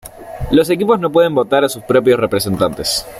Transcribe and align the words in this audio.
Los 0.49 0.67
equipos 0.71 0.99
no 0.99 1.11
pueden 1.11 1.35
votar 1.35 1.63
a 1.63 1.69
sus 1.69 1.83
propios 1.83 2.19
representantes. 2.19 3.05